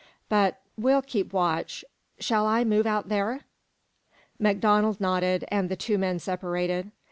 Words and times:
But 0.29 0.57
we'll 0.77 1.03
keep 1.03 1.31
watch. 1.31 1.85
Shall 2.17 2.47
I 2.47 2.63
move 2.63 2.87
out 2.87 3.07
there?" 3.09 3.41
MacDonald 4.39 4.99
nodded, 4.99 5.45
and 5.49 5.69
the 5.69 5.75
two 5.75 5.99
men 5.99 6.17
separated. 6.17 6.89